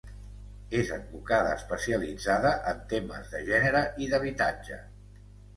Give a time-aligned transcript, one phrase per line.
[0.79, 4.81] És advocada especialitzada en temes de gènere i d'habitatge.